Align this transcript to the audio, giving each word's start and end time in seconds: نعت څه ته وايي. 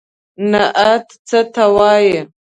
نعت 0.51 1.07
څه 1.27 1.39
ته 1.53 1.63
وايي. 1.75 2.17